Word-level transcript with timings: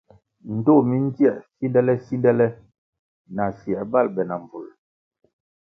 Ndtoh 0.55 0.81
mi 0.87 0.95
ndzier 1.05 1.37
sindele-sindele 1.55 2.47
asier 3.45 3.83
bal 3.91 4.07
be 4.13 4.21
na 4.25 4.35
mbvul. 4.41 4.67